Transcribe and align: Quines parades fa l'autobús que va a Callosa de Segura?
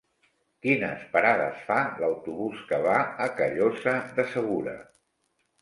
Quines 0.65 1.03
parades 1.15 1.59
fa 1.67 1.77
l'autobús 2.03 2.63
que 2.73 2.79
va 2.87 2.97
a 3.27 3.31
Callosa 3.41 3.95
de 4.19 4.27
Segura? 4.35 4.79